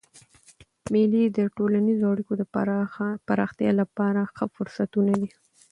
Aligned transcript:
مېلې 0.91 1.23
د 1.37 1.39
ټولنیزو 1.55 2.09
اړیکو 2.13 2.33
د 2.37 2.43
پراختیا 3.27 3.71
له 3.79 3.85
پاره 3.97 4.23
ښه 4.35 4.45
فرصتونه 4.55 5.13
دي. 5.21 5.31